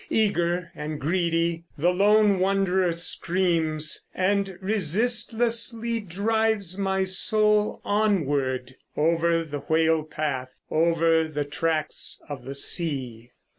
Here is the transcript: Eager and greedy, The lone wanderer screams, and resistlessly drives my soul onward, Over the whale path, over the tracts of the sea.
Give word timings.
Eager 0.09 0.71
and 0.73 0.99
greedy, 0.99 1.63
The 1.77 1.91
lone 1.93 2.39
wanderer 2.39 2.91
screams, 2.91 4.07
and 4.15 4.57
resistlessly 4.59 5.99
drives 5.99 6.75
my 6.75 7.03
soul 7.03 7.81
onward, 7.85 8.75
Over 8.97 9.43
the 9.43 9.59
whale 9.59 10.03
path, 10.03 10.59
over 10.71 11.27
the 11.27 11.45
tracts 11.45 12.19
of 12.27 12.45
the 12.45 12.55
sea. 12.55 13.29